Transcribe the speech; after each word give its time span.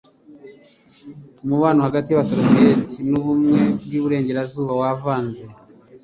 umubano 1.43 1.79
hagati 1.87 2.07
y'abasoviyeti 2.09 2.97
n'ubumwe 3.09 3.57
bw'iburengerazuba 3.83 4.71
wavanze 4.81 5.43